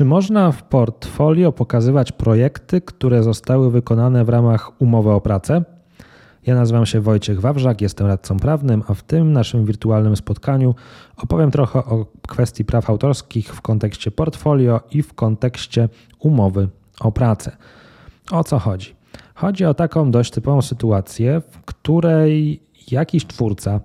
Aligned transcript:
Czy 0.00 0.04
można 0.04 0.52
w 0.52 0.62
portfolio 0.62 1.52
pokazywać 1.52 2.12
projekty, 2.12 2.80
które 2.80 3.22
zostały 3.22 3.70
wykonane 3.70 4.24
w 4.24 4.28
ramach 4.28 4.80
umowy 4.82 5.10
o 5.10 5.20
pracę? 5.20 5.64
Ja 6.46 6.54
nazywam 6.54 6.86
się 6.86 7.00
Wojciech 7.00 7.40
Wawrzak, 7.40 7.80
jestem 7.80 8.06
radcą 8.06 8.36
prawnym, 8.36 8.82
a 8.88 8.94
w 8.94 9.02
tym 9.02 9.32
naszym 9.32 9.64
wirtualnym 9.64 10.16
spotkaniu 10.16 10.74
opowiem 11.16 11.50
trochę 11.50 11.78
o 11.78 12.06
kwestii 12.28 12.64
praw 12.64 12.90
autorskich 12.90 13.54
w 13.54 13.60
kontekście 13.60 14.10
portfolio 14.10 14.80
i 14.90 15.02
w 15.02 15.14
kontekście 15.14 15.88
umowy 16.18 16.68
o 17.00 17.12
pracę. 17.12 17.56
O 18.30 18.44
co 18.44 18.58
chodzi? 18.58 18.94
Chodzi 19.34 19.64
o 19.64 19.74
taką 19.74 20.10
dość 20.10 20.30
typową 20.30 20.62
sytuację, 20.62 21.42
w 21.50 21.58
której 21.64 22.62
jakiś 22.90 23.26
twórca, 23.26 23.80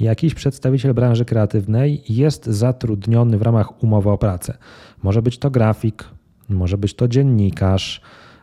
jakiś 0.00 0.34
przedstawiciel 0.34 0.94
branży 0.94 1.24
kreatywnej 1.24 2.02
jest 2.08 2.46
zatrudniony 2.46 3.38
w 3.38 3.42
ramach 3.42 3.82
umowy 3.82 4.10
o 4.10 4.18
pracę. 4.18 4.58
Może 5.02 5.22
być 5.22 5.38
to 5.38 5.50
grafik, 5.50 6.04
może 6.48 6.78
być 6.78 6.94
to 6.94 7.08
dziennikarz, 7.08 8.00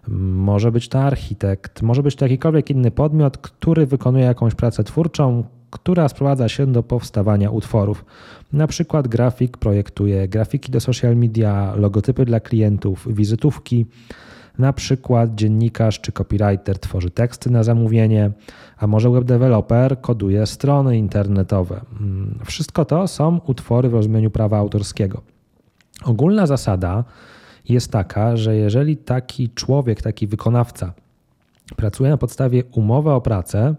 może 0.07 0.71
być 0.71 0.89
to 0.89 0.99
architekt, 0.99 1.81
może 1.81 2.03
być 2.03 2.15
to 2.15 2.25
jakikolwiek 2.25 2.69
inny 2.69 2.91
podmiot, 2.91 3.37
który 3.37 3.85
wykonuje 3.85 4.25
jakąś 4.25 4.55
pracę 4.55 4.83
twórczą, 4.83 5.43
która 5.69 6.09
sprowadza 6.09 6.49
się 6.49 6.67
do 6.67 6.83
powstawania 6.83 7.51
utworów. 7.51 8.05
Na 8.53 8.67
przykład 8.67 9.07
grafik 9.07 9.57
projektuje 9.57 10.27
grafiki 10.27 10.71
do 10.71 10.79
social 10.79 11.15
media, 11.15 11.73
logotypy 11.75 12.25
dla 12.25 12.39
klientów, 12.39 13.07
wizytówki. 13.15 13.85
Na 14.57 14.73
przykład 14.73 15.35
dziennikarz 15.35 16.01
czy 16.01 16.11
copywriter 16.11 16.79
tworzy 16.79 17.09
teksty 17.09 17.49
na 17.49 17.63
zamówienie, 17.63 18.31
a 18.77 18.87
może 18.87 19.09
web 19.09 19.23
developer 19.23 20.01
koduje 20.01 20.45
strony 20.45 20.97
internetowe. 20.97 21.81
Mm, 21.99 22.39
wszystko 22.45 22.85
to 22.85 23.07
są 23.07 23.39
utwory 23.47 23.89
w 23.89 23.93
rozumieniu 23.93 24.31
prawa 24.31 24.57
autorskiego. 24.57 25.21
Ogólna 26.03 26.47
zasada 26.47 27.03
jest 27.69 27.91
taka, 27.91 28.37
że 28.37 28.55
jeżeli 28.55 28.97
taki 28.97 29.49
człowiek, 29.49 30.01
taki 30.01 30.27
wykonawca 30.27 30.93
pracuje 31.75 32.09
na 32.09 32.17
podstawie 32.17 32.63
umowy 32.65 33.11
o 33.11 33.21
pracę 33.21 33.75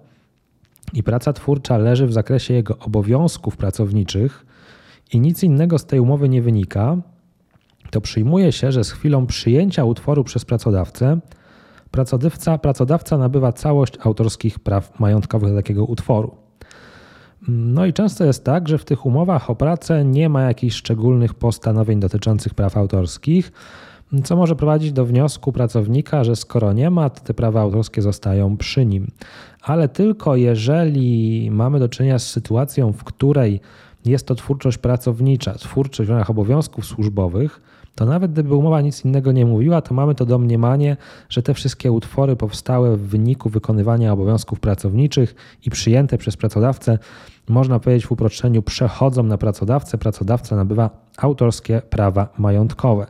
i 0.92 1.02
praca 1.02 1.32
twórcza 1.32 1.78
leży 1.78 2.06
w 2.06 2.12
zakresie 2.12 2.54
jego 2.54 2.78
obowiązków 2.78 3.56
pracowniczych 3.56 4.47
i 5.12 5.20
nic 5.20 5.42
innego 5.42 5.78
z 5.78 5.86
tej 5.86 6.00
umowy 6.00 6.28
nie 6.28 6.42
wynika, 6.42 6.97
to 7.90 8.00
przyjmuje 8.00 8.52
się, 8.52 8.72
że 8.72 8.84
z 8.84 8.90
chwilą 8.90 9.26
przyjęcia 9.26 9.84
utworu 9.84 10.24
przez 10.24 10.44
pracodawcę, 10.44 11.18
pracodawca, 11.90 12.58
pracodawca 12.58 13.18
nabywa 13.18 13.52
całość 13.52 13.94
autorskich 14.04 14.58
praw 14.58 15.00
majątkowych 15.00 15.50
do 15.50 15.56
takiego 15.56 15.84
utworu. 15.84 16.34
No 17.48 17.86
i 17.86 17.92
często 17.92 18.24
jest 18.24 18.44
tak, 18.44 18.68
że 18.68 18.78
w 18.78 18.84
tych 18.84 19.06
umowach 19.06 19.50
o 19.50 19.54
pracę 19.54 20.04
nie 20.04 20.28
ma 20.28 20.42
jakichś 20.42 20.76
szczególnych 20.76 21.34
postanowień 21.34 22.00
dotyczących 22.00 22.54
praw 22.54 22.76
autorskich, 22.76 23.52
co 24.24 24.36
może 24.36 24.56
prowadzić 24.56 24.92
do 24.92 25.04
wniosku 25.04 25.52
pracownika, 25.52 26.24
że 26.24 26.36
skoro 26.36 26.72
nie 26.72 26.90
ma, 26.90 27.10
to 27.10 27.20
te 27.20 27.34
prawa 27.34 27.60
autorskie 27.60 28.02
zostają 28.02 28.56
przy 28.56 28.86
nim. 28.86 29.10
Ale 29.62 29.88
tylko 29.88 30.36
jeżeli 30.36 31.50
mamy 31.50 31.78
do 31.78 31.88
czynienia 31.88 32.18
z 32.18 32.26
sytuacją, 32.26 32.92
w 32.92 33.04
której 33.04 33.60
jest 34.04 34.26
to 34.26 34.34
twórczość 34.34 34.78
pracownicza, 34.78 35.54
twórczość 35.54 36.08
w 36.08 36.10
ramach 36.10 36.30
obowiązków 36.30 36.86
służbowych, 36.86 37.60
to 37.97 38.06
nawet 38.06 38.33
gdyby 38.33 38.55
umowa 38.55 38.80
nic 38.80 39.05
innego 39.05 39.33
nie 39.33 39.47
mówiła, 39.47 39.80
to 39.80 39.94
mamy 39.94 40.14
to 40.14 40.27
domniemanie, 40.27 40.97
że 41.28 41.42
te 41.42 41.55
wszystkie 41.55 41.92
utwory 41.92 42.36
powstałe 42.36 42.97
w 42.97 43.00
wyniku 43.00 43.48
wykonywania 43.48 44.12
obowiązków 44.12 44.61
pracowniczych 44.61 45.34
i 45.66 45.70
przyjęte 45.70 46.19
przez 46.19 46.36
pracodawcę, 46.36 46.98
można 47.48 47.80
powiedzieć 47.80 48.06
w 48.06 48.12
uproszczeniu, 48.12 48.62
przechodzą 48.62 49.22
na 49.22 49.38
pracodawcę, 49.38 49.98
pracodawca 49.98 50.56
nabywa 50.56 50.91
autorskie 51.16 51.83
prawa 51.91 52.28
majątkowe. 52.38 53.06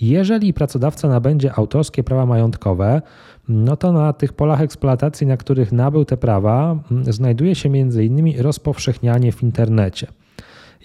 Jeżeli 0.00 0.54
pracodawca 0.54 1.08
nabędzie 1.08 1.54
autorskie 1.54 2.04
prawa 2.04 2.26
majątkowe, 2.26 3.02
no 3.48 3.76
to 3.76 3.92
na 3.92 4.12
tych 4.12 4.32
polach 4.32 4.60
eksploatacji, 4.60 5.26
na 5.26 5.36
których 5.36 5.72
nabył 5.72 6.04
te 6.04 6.16
prawa, 6.16 6.78
znajduje 7.02 7.54
się 7.54 7.68
m.in. 7.68 8.40
rozpowszechnianie 8.40 9.32
w 9.32 9.42
internecie. 9.42 10.06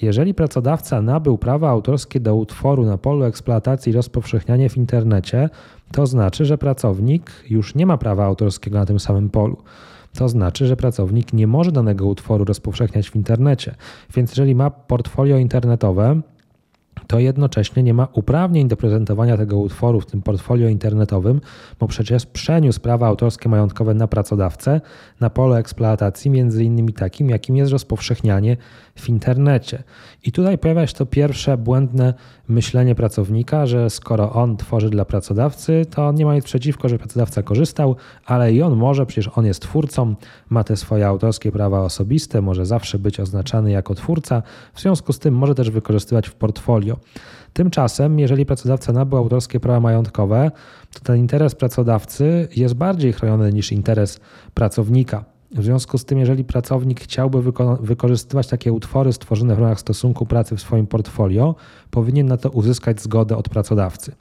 Jeżeli 0.02 0.34
pracodawca 0.34 1.02
nabył 1.02 1.38
prawa 1.38 1.70
autorskie 1.70 2.20
do 2.20 2.36
utworu 2.36 2.86
na 2.86 2.98
polu 2.98 3.24
eksploatacji 3.24 3.90
i 3.90 3.96
rozpowszechniania 3.96 4.70
w 4.70 4.78
internecie, 4.78 5.50
to 5.92 6.06
znaczy, 6.06 6.46
że 6.46 6.58
pracownik 6.58 7.32
już 7.50 7.76
nie 7.76 7.86
ma 7.86 7.98
prawa 7.98 8.26
autorskiego 8.26 8.80
na 8.80 8.86
tym 8.86 9.00
samym 9.00 9.30
polu. 9.30 9.58
To 10.14 10.30
znaczy, 10.30 10.68
że 10.68 10.78
pracownik 10.78 11.34
nie 11.34 11.48
może 11.48 11.72
danego 11.72 12.08
utworu 12.08 12.46
rozpowszechniać 12.46 13.10
w 13.10 13.16
internecie. 13.16 13.76
Więc 14.16 14.32
jeżeli 14.32 14.56
ma 14.56 14.70
portfolio 14.70 15.38
internetowe, 15.38 16.22
to 17.08 17.20
jednocześnie 17.20 17.84
nie 17.84 17.94
ma 17.94 18.08
uprawnień 18.14 18.68
do 18.68 18.78
prezentowania 18.78 19.38
tego 19.38 19.58
utworu 19.58 20.02
w 20.02 20.06
tym 20.06 20.22
portfolio 20.22 20.70
internetowym, 20.70 21.42
bo 21.80 21.88
przecież 21.88 22.26
przeniósł 22.26 22.80
prawa 22.80 23.08
autorskie 23.08 23.50
majątkowe 23.50 23.94
na 23.94 24.08
pracodawcę 24.08 24.82
na 25.20 25.30
pole 25.30 25.58
eksploatacji, 25.58 26.32
między 26.32 26.64
innymi 26.64 26.94
takim, 26.94 27.30
jakim 27.30 27.56
jest 27.56 27.72
rozpowszechnianie 27.72 28.58
w 28.96 29.10
internecie. 29.10 29.84
I 30.24 30.32
tutaj 30.32 30.58
pojawia 30.58 30.88
się 30.88 30.94
to 30.94 31.06
pierwsze 31.06 31.58
błędne 31.58 32.14
myślenie 32.48 32.96
pracownika, 32.96 33.66
że 33.66 33.90
skoro 33.90 34.34
on 34.34 34.58
tworzy 34.58 34.90
dla 34.90 35.06
pracodawcy, 35.06 35.86
to 35.90 36.08
on 36.08 36.16
nie 36.16 36.26
ma 36.26 36.36
nic 36.36 36.46
przeciwko, 36.46 36.90
że 36.90 36.98
pracodawca 36.98 37.44
korzystał, 37.44 37.96
ale 38.26 38.54
i 38.54 38.62
on 38.62 38.76
może, 38.76 39.06
przecież 39.06 39.32
on 39.36 39.46
jest 39.46 39.62
twórcą, 39.62 40.16
ma 40.50 40.64
te 40.64 40.76
swoje 40.76 41.08
autorskie 41.08 41.52
prawa 41.52 41.82
osobiste, 41.82 42.42
może 42.42 42.66
zawsze 42.66 43.00
być 43.00 43.20
oznaczany 43.20 43.72
jako 43.72 43.96
twórca, 43.96 44.44
w 44.74 44.82
związku 44.82 45.14
z 45.14 45.20
tym 45.20 45.34
może 45.34 45.56
też 45.56 45.70
wykorzystywać 45.70 46.30
w 46.30 46.36
portfolio. 46.36 46.98
Tymczasem, 47.54 48.20
jeżeli 48.20 48.46
pracodawca 48.46 48.94
nabył 48.94 49.18
autorskie 49.18 49.60
prawa 49.60 49.80
majątkowe, 49.80 50.52
to 50.94 51.00
ten 51.00 51.18
interes 51.18 51.56
pracodawcy 51.56 52.48
jest 52.56 52.74
bardziej 52.74 53.14
chroniony 53.14 53.54
niż 53.54 53.72
interes 53.72 54.20
pracownika. 54.54 55.35
W 55.56 55.64
związku 55.64 55.98
z 55.98 56.06
tym, 56.06 56.20
jeżeli 56.20 56.44
pracownik 56.44 57.02
chciałby 57.02 57.42
wyko 57.42 57.78
wykorzystywać 57.82 58.48
takie 58.48 58.74
utwory 58.74 59.14
stworzone 59.14 59.56
w 59.56 59.60
ramach 59.60 59.80
stosunku 59.80 60.26
pracy 60.26 60.56
w 60.56 60.62
swoim 60.62 60.88
portfolio, 60.88 61.56
powinien 61.92 62.28
na 62.28 62.38
to 62.38 62.50
uzyskać 62.50 63.02
zgodę 63.02 63.38
od 63.38 63.50
pracodawcy. 63.50 64.16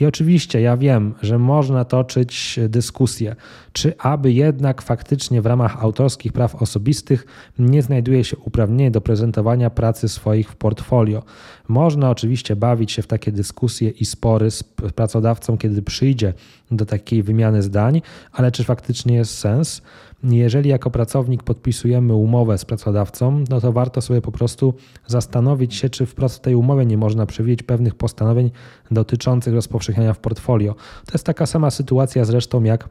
I 0.00 0.06
oczywiście 0.06 0.60
ja 0.60 0.76
wiem, 0.76 1.14
że 1.22 1.38
można 1.38 1.84
toczyć 1.84 2.60
dyskusję, 2.68 3.36
czy 3.72 3.98
aby 3.98 4.32
jednak 4.32 4.82
faktycznie 4.82 5.42
w 5.42 5.46
ramach 5.46 5.82
autorskich 5.82 6.32
praw 6.32 6.54
osobistych 6.54 7.26
nie 7.58 7.82
znajduje 7.82 8.24
się 8.24 8.36
uprawnienie 8.36 8.90
do 8.90 9.00
prezentowania 9.00 9.70
pracy 9.70 10.08
swoich 10.08 10.50
w 10.50 10.56
portfolio. 10.56 11.22
Można 11.68 12.10
oczywiście 12.10 12.56
bawić 12.56 12.92
się 12.92 13.02
w 13.02 13.06
takie 13.06 13.32
dyskusje 13.32 13.90
i 13.90 14.04
spory 14.04 14.50
z 14.50 14.62
pracodawcą, 14.94 15.58
kiedy 15.58 15.82
przyjdzie 15.82 16.34
do 16.70 16.86
takiej 16.86 17.22
wymiany 17.22 17.62
zdań, 17.62 18.02
ale 18.32 18.52
czy 18.52 18.64
faktycznie 18.64 19.16
jest 19.16 19.38
sens? 19.38 19.82
Jeżeli 20.22 20.72
jako 20.78 20.90
pracownik 20.90 21.42
podpisujemy 21.42 22.14
umowę 22.14 22.58
z 22.58 22.64
pracodawcą, 22.64 23.44
no 23.50 23.60
to 23.60 23.72
warto 23.72 24.00
sobie 24.00 24.20
po 24.20 24.32
prostu 24.32 24.74
zastanowić 25.06 25.74
się, 25.74 25.90
czy 25.90 26.06
wprost 26.06 26.36
w 26.36 26.40
tej 26.40 26.54
umowie 26.54 26.86
nie 26.86 26.96
można 26.96 27.26
przewidzieć 27.26 27.62
pewnych 27.62 27.94
postanowień 27.94 28.50
dotyczących 28.90 29.54
rozpowszechniania 29.54 30.14
w 30.14 30.18
portfolio. 30.18 30.74
To 31.06 31.12
jest 31.12 31.26
taka 31.26 31.46
sama 31.46 31.70
sytuacja 31.70 32.24
zresztą 32.24 32.62
jak 32.62 32.88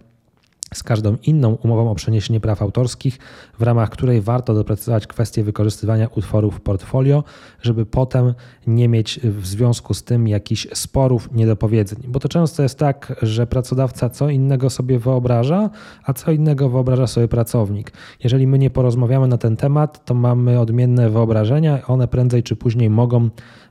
z 0.74 0.84
każdą 0.84 1.16
inną 1.24 1.58
umową 1.64 1.92
o 1.92 1.96
przeniesienie 1.96 2.40
praw 2.40 2.62
autorskich, 2.62 3.20
w 3.60 3.62
ramach 3.62 3.90
której 3.90 4.22
warto 4.22 4.54
doprecyzować 4.54 5.08
kwestię 5.08 5.44
wykorzystywania 5.44 6.08
utworów 6.16 6.56
w 6.56 6.62
portfolio, 6.62 7.24
żeby 7.62 7.86
potem 7.86 8.34
nie 8.68 8.88
mieć 8.88 9.20
w 9.24 9.48
związku 9.48 9.94
z 9.94 10.04
tym 10.04 10.28
jakichś 10.28 10.68
sporów, 10.74 11.30
niedopowiedzeń. 11.32 12.00
Bo 12.08 12.20
to 12.20 12.30
często 12.30 12.64
jest 12.64 12.80
tak, 12.80 13.16
że 13.22 13.48
pracodawca 13.48 14.10
co 14.10 14.30
innego 14.30 14.70
sobie 14.70 15.00
wyobraża, 15.00 15.70
a 16.04 16.14
co 16.14 16.32
innego 16.32 16.70
wyobraża 16.70 17.08
sobie 17.08 17.28
pracownik. 17.28 17.92
Jeżeli 18.24 18.48
my 18.48 18.60
nie 18.60 18.70
porozmawiamy 18.70 19.28
na 19.28 19.38
ten 19.38 19.58
temat, 19.58 20.06
to 20.06 20.14
mamy 20.14 20.60
odmienne 20.60 21.10
wyobrażenia, 21.10 21.88
one 21.88 22.08
prędzej 22.08 22.44
czy 22.44 22.56
później 22.56 22.90
mogą 22.90 23.30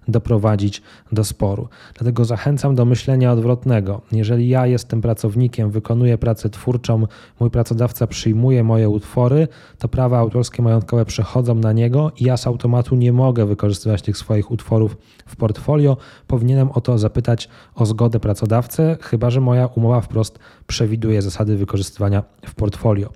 doprowadzić 0.08 0.82
do 1.12 1.24
sporu. 1.24 1.68
Dlatego 1.94 2.24
zachęcam 2.24 2.74
do 2.74 2.84
myślenia 2.84 3.32
odwrotnego. 3.32 4.00
Jeżeli 4.12 4.48
ja 4.48 4.66
jestem 4.66 5.00
pracownikiem, 5.00 5.70
wykonuję 5.70 6.18
pracę 6.18 6.50
twórczą, 6.50 7.06
mój 7.40 7.50
pracodawca 7.50 8.06
przyjmuje 8.06 8.64
moje 8.64 8.88
utwory, 8.88 9.48
to 9.78 9.88
prawa 9.88 10.18
autorskie 10.18 10.62
majątkowe 10.62 11.04
przechodzą 11.04 11.54
na 11.54 11.72
niego 11.72 12.12
i 12.16 12.24
ja 12.24 12.36
z 12.36 12.46
automatu 12.46 12.96
nie 12.96 13.12
mogę 13.12 13.46
wykorzystywać 13.46 14.02
tych 14.02 14.16
swoich 14.16 14.50
utworów 14.50 14.96
w 15.26 15.36
portfolio. 15.36 15.96
Powinienem 16.26 16.70
o 16.70 16.80
to 16.80 16.98
zapytać 16.98 17.48
o 17.74 17.86
zgodę 17.86 18.20
pracodawcę, 18.20 18.96
chyba 19.00 19.30
że 19.30 19.40
moja 19.40 19.66
umowa 19.66 20.00
wprost 20.00 20.38
przewiduje 20.66 21.22
zasady 21.22 21.56
wykorzystywania 21.56 22.22
w 22.46 22.54
portfolio. 22.54 23.10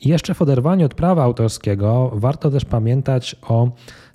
I 0.00 0.08
jeszcze 0.08 0.34
w 0.34 0.42
oderwaniu 0.42 0.86
od 0.86 0.94
prawa 0.94 1.22
autorskiego 1.22 2.10
warto 2.14 2.50
też 2.50 2.64
pamiętać 2.64 3.36
o 3.42 3.70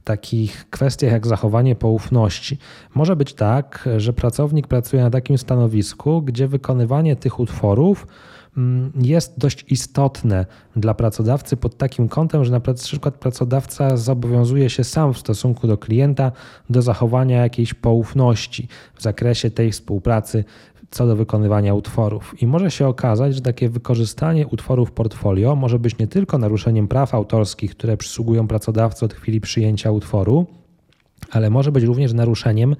takich 0.07 0.69
kwestiach 0.69 1.11
jak 1.11 1.27
zachowanie 1.27 1.75
poufności. 1.75 2.57
Może 2.95 3.15
być 3.15 3.33
tak, 3.33 3.89
że 3.97 4.13
pracownik 4.13 4.67
pracuje 4.67 5.03
na 5.03 5.09
takim 5.09 5.37
stanowisku, 5.37 6.21
gdzie 6.21 6.47
wykonywanie 6.47 7.15
tych 7.15 7.39
utworów 7.39 8.07
mm, 8.57 8.91
jest 8.95 9.39
dość 9.39 9.65
istotne 9.67 10.45
dla 10.75 10.93
pracodawcy 10.93 11.57
pod 11.57 11.77
takim 11.77 12.07
kątem, 12.07 12.45
że 12.45 12.51
na 12.51 12.59
przykład 12.59 13.15
pracodawca 13.15 13.97
zobowiązuje 13.97 14.69
się 14.69 14.83
sam 14.83 15.13
w 15.13 15.17
stosunku 15.17 15.67
do 15.67 15.77
klienta 15.77 16.31
do 16.69 16.81
zachowania 16.81 17.41
jakiejś 17.41 17.73
poufności 17.73 18.67
w 18.95 19.01
zakresie 19.01 19.51
tej 19.51 19.71
współpracy 19.71 20.43
co 20.91 21.07
do 21.07 21.15
wykonywania 21.15 21.73
utworów. 21.73 22.41
I 22.41 22.47
może 22.47 22.71
się 22.71 22.87
okazać, 22.87 23.35
że 23.35 23.41
takie 23.41 23.69
wykorzystanie 23.69 24.47
utworów 24.47 24.91
portfolio 24.91 25.55
może 25.55 25.79
być 25.79 25.97
nie 25.97 26.07
tylko 26.07 26.37
naruszeniem 26.37 26.87
praw 26.87 27.15
autorskich, 27.15 27.71
które 27.71 27.97
przysługują 27.97 28.47
pracodawcy 28.47 29.05
od 29.05 29.13
chwili 29.13 29.41
przyjęcia 29.41 29.91
utworu, 29.91 30.45
ale 31.31 31.49
może 31.49 31.71
być 31.71 31.83
również 31.83 32.13
naruszeniem 32.13 32.75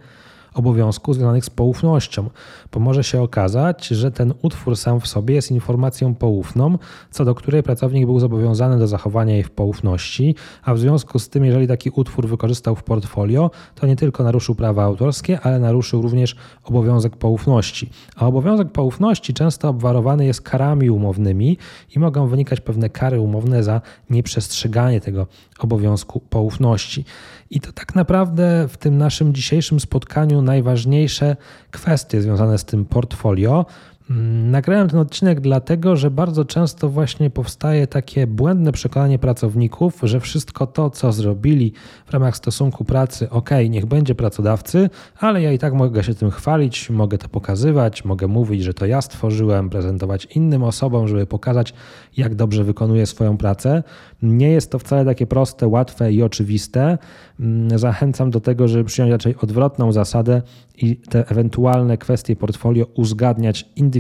obowiązków 0.59 1.15
związanych 1.15 1.45
z 1.45 1.50
poufnością, 1.50 2.30
bo 2.71 2.80
może 2.80 3.04
się 3.04 3.21
okazać, 3.21 3.88
że 3.88 4.12
ten 4.12 4.33
utwór 4.42 4.75
sam 4.75 5.00
w 5.00 5.07
sobie 5.07 5.36
jest 5.36 5.51
informacją 5.51 6.15
poufną, 6.15 6.77
co 7.12 7.25
do 7.25 7.36
której 7.36 7.63
pracownik 7.63 8.06
był 8.06 8.19
zobowiązany 8.19 8.80
do 8.80 8.88
zachowania 8.88 9.33
jej 9.33 9.44
w 9.44 9.51
poufności, 9.51 10.36
a 10.63 10.74
w 10.74 10.80
związku 10.80 11.19
z 11.19 11.30
tym, 11.30 11.45
jeżeli 11.45 11.68
taki 11.68 11.89
utwór 11.89 12.27
wykorzystał 12.27 12.75
w 12.75 12.83
portfolio, 12.83 13.51
to 13.75 13.88
nie 13.88 13.95
tylko 13.95 14.24
naruszył 14.24 14.56
prawa 14.56 14.83
autorskie, 14.83 15.39
ale 15.42 15.59
naruszył 15.59 16.01
również 16.01 16.36
obowiązek 16.63 17.18
poufności. 17.18 17.89
A 18.15 18.27
obowiązek 18.27 18.71
poufności 18.71 19.33
często 19.33 19.69
obwarowany 19.69 20.25
jest 20.25 20.42
karami 20.42 20.89
umownymi 20.89 21.57
i 21.95 22.00
mogą 22.00 22.27
wynikać 22.27 22.62
pewne 22.62 22.89
kary 22.89 23.21
umowne 23.21 23.63
za 23.63 23.81
nieprzestrzeganie 24.09 25.01
tego 25.01 25.27
obowiązku 25.59 26.19
poufności. 26.19 27.06
I 27.50 27.59
to 27.59 27.71
tak 27.71 27.95
naprawdę 27.95 28.68
w 28.68 28.77
tym 28.77 28.98
naszym 28.98 29.33
dzisiejszym 29.33 29.80
spotkaniu 29.80 30.42
najważniejsze 30.47 31.35
kwestie 31.71 32.21
związane 32.21 32.57
z 32.57 32.65
tym 32.65 32.85
portfolio. 32.85 33.65
Nagrałem 34.09 34.89
ten 34.89 35.00
odcinek 35.00 35.42
dlatego, 35.42 35.95
że 35.95 36.12
bardzo 36.12 36.45
często 36.45 36.89
właśnie 36.89 37.30
powstaje 37.30 37.88
takie 37.88 38.27
błędne 38.27 38.71
przekonanie 38.71 39.19
pracowników, 39.19 40.00
że 40.04 40.19
wszystko 40.19 40.68
to, 40.68 40.89
co 40.89 41.12
zrobili 41.12 41.74
w 42.06 42.13
ramach 42.13 42.38
stosunku 42.38 42.86
pracy, 42.86 43.30
ok, 43.30 43.50
niech 43.69 43.86
będzie 43.86 44.15
pracodawcy, 44.15 44.89
ale 45.19 45.42
ja 45.42 45.51
i 45.51 45.57
tak 45.57 45.74
mogę 45.74 46.04
się 46.04 46.15
tym 46.15 46.31
chwalić, 46.31 46.89
mogę 46.89 47.18
to 47.18 47.30
pokazywać, 47.30 48.06
mogę 48.06 48.27
mówić, 48.27 48.63
że 48.63 48.74
to 48.74 48.86
ja 48.86 49.01
stworzyłem, 49.01 49.69
prezentować 49.69 50.25
innym 50.25 50.63
osobom, 50.63 51.07
żeby 51.07 51.25
pokazać, 51.25 51.74
jak 52.18 52.36
dobrze 52.36 52.63
wykonuję 52.63 53.06
swoją 53.06 53.38
pracę. 53.38 53.83
Nie 54.21 54.50
jest 54.50 54.71
to 54.71 54.80
wcale 54.80 55.06
takie 55.06 55.27
proste, 55.27 55.68
łatwe 55.68 56.13
i 56.13 56.24
oczywiste. 56.24 56.98
Mm, 57.39 57.80
zachęcam 57.80 58.31
do 58.31 58.39
tego, 58.39 58.68
żeby 58.68 58.83
przyjąć 58.83 59.12
raczej 59.12 59.36
odwrotną 59.42 59.92
zasadę 59.92 60.42
i 60.77 60.95
te 60.95 61.30
ewentualne 61.30 61.98
kwestie 61.98 62.36
portfolio 62.36 62.86
uzgadniać 62.95 63.69
indywidualnie 63.75 63.96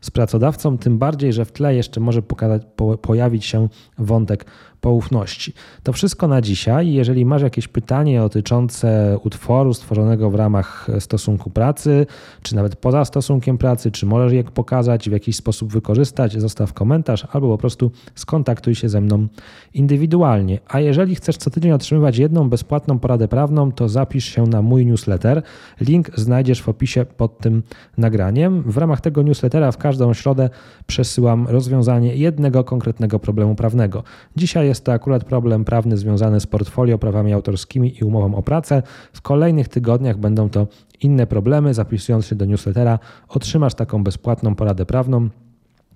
z 0.00 0.10
pracodawcą, 0.10 0.78
tym 0.78 0.98
bardziej, 0.98 1.32
że 1.32 1.44
w 1.44 1.52
tle 1.52 1.74
jeszcze 1.74 2.00
może 2.00 2.22
pokazać, 2.22 2.62
po, 2.76 2.98
pojawić 2.98 3.44
się 3.44 3.68
wątek 3.98 4.44
poufności. 4.82 5.52
To 5.82 5.92
wszystko 5.92 6.28
na 6.28 6.40
dzisiaj. 6.40 6.92
Jeżeli 6.92 7.24
masz 7.24 7.42
jakieś 7.42 7.68
pytanie 7.68 8.20
dotyczące 8.20 9.18
utworu 9.24 9.74
stworzonego 9.74 10.30
w 10.30 10.34
ramach 10.34 10.88
stosunku 10.98 11.50
pracy, 11.50 12.06
czy 12.42 12.56
nawet 12.56 12.76
poza 12.76 13.04
stosunkiem 13.04 13.58
pracy, 13.58 13.90
czy 13.90 14.06
możesz 14.06 14.32
je 14.32 14.44
pokazać, 14.44 15.08
w 15.08 15.12
jakiś 15.12 15.36
sposób 15.36 15.72
wykorzystać, 15.72 16.40
zostaw 16.40 16.72
komentarz 16.72 17.26
albo 17.32 17.48
po 17.48 17.58
prostu 17.58 17.90
skontaktuj 18.14 18.74
się 18.74 18.88
ze 18.88 19.00
mną 19.00 19.26
indywidualnie. 19.74 20.58
A 20.68 20.80
jeżeli 20.80 21.14
chcesz 21.14 21.36
co 21.36 21.50
tydzień 21.50 21.72
otrzymywać 21.72 22.18
jedną 22.18 22.50
bezpłatną 22.50 22.98
poradę 22.98 23.28
prawną, 23.28 23.72
to 23.72 23.88
zapisz 23.88 24.24
się 24.24 24.42
na 24.42 24.62
mój 24.62 24.86
newsletter. 24.86 25.42
Link 25.80 26.10
znajdziesz 26.16 26.62
w 26.62 26.68
opisie 26.68 27.04
pod 27.04 27.38
tym 27.38 27.62
nagraniem. 27.98 28.62
W 28.62 28.76
ramach 28.76 29.00
tego 29.00 29.22
newslettera 29.22 29.72
w 29.72 29.76
każdą 29.76 30.14
środę 30.14 30.50
przesyłam 30.86 31.46
rozwiązanie 31.46 32.16
jednego 32.16 32.64
konkretnego 32.64 33.18
problemu 33.18 33.54
prawnego. 33.54 34.02
Dzisiaj 34.36 34.71
jest 34.72 34.84
to 34.84 34.92
akurat 34.92 35.24
problem 35.24 35.64
prawny 35.64 35.96
związany 35.96 36.40
z 36.40 36.46
portfolio, 36.46 36.98
prawami 36.98 37.32
autorskimi 37.32 37.98
i 38.00 38.04
umową 38.04 38.34
o 38.34 38.42
pracę. 38.42 38.82
W 39.12 39.20
kolejnych 39.20 39.68
tygodniach 39.68 40.18
będą 40.18 40.48
to 40.50 40.66
inne 41.00 41.26
problemy. 41.26 41.74
Zapisując 41.74 42.26
się 42.26 42.34
do 42.36 42.44
newslettera, 42.44 42.98
otrzymasz 43.28 43.74
taką 43.74 44.04
bezpłatną 44.04 44.54
poradę 44.54 44.86
prawną 44.86 45.28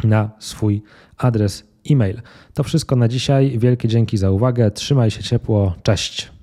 na 0.05 0.31
swój 0.39 0.83
adres 1.19 1.65
e-mail. 1.91 2.23
To 2.55 2.63
wszystko 2.63 2.97
na 2.97 3.09
dzisiaj. 3.09 3.59
Wielkie 3.59 3.89
dzięki 3.89 4.17
za 4.17 4.31
uwagę. 4.31 4.71
Trzymaj 4.71 5.11
się 5.11 5.23
ciepło. 5.23 5.75
Cześć. 5.83 6.36